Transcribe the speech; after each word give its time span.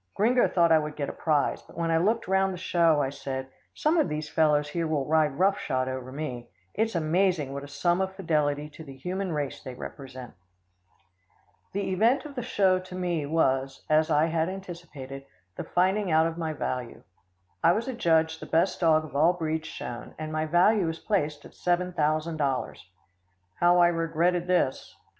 Gringo 0.15 0.47
thought 0.47 0.71
I 0.71 0.79
would 0.79 0.95
get 0.95 1.09
a 1.11 1.13
prize, 1.13 1.61
but 1.61 1.77
when 1.77 1.91
I 1.91 1.99
looked 1.99 2.27
round 2.27 2.51
the 2.51 2.57
show, 2.57 3.03
I 3.03 3.11
said, 3.11 3.49
"Some 3.75 3.97
of 3.97 4.09
these 4.09 4.27
fellows 4.27 4.69
here 4.69 4.87
will 4.87 5.05
ride 5.05 5.37
rough 5.37 5.59
shod 5.59 5.87
over 5.87 6.11
me. 6.11 6.49
It's 6.73 6.95
amazing 6.95 7.53
what 7.53 7.63
a 7.63 7.67
sum 7.67 8.01
of 8.01 8.15
fidelity 8.15 8.67
to 8.67 8.83
the 8.83 8.97
human 8.97 9.31
race 9.31 9.61
they 9.61 9.75
represent." 9.75 10.33
The 11.73 11.91
event 11.93 12.25
of 12.25 12.33
the 12.33 12.41
show 12.41 12.79
to 12.79 12.95
me 12.95 13.27
was, 13.27 13.85
as 13.91 14.09
I 14.09 14.25
had 14.25 14.49
anticipated, 14.49 15.27
the 15.55 15.63
finding 15.65 16.09
out 16.11 16.25
of 16.25 16.35
my 16.35 16.51
value. 16.53 17.03
I 17.63 17.71
was 17.73 17.87
adjudged 17.87 18.39
the 18.39 18.47
best 18.47 18.79
dog 18.79 19.05
of 19.05 19.15
all 19.15 19.33
breeds 19.33 19.67
shown, 19.67 20.15
and 20.17 20.31
my 20.31 20.47
value 20.47 20.87
was 20.87 20.97
placed 20.97 21.45
at 21.45 21.53
seven 21.53 21.93
thousand 21.93 22.37
dollars. 22.37 22.89
How 23.59 23.77
I 23.77 23.89
regretted 23.89 24.47
this. 24.47 24.95